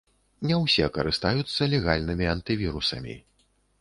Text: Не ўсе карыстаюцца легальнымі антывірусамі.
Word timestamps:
Не 0.51 0.55
ўсе 0.61 0.87
карыстаюцца 0.95 1.69
легальнымі 1.73 2.25
антывірусамі. 2.33 3.15